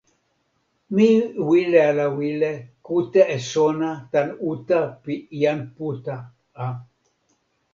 [0.93, 1.07] mi
[1.49, 2.51] wile ala wile
[2.85, 6.15] kute e sona tan uta pi jan Puta
[6.63, 6.65] a.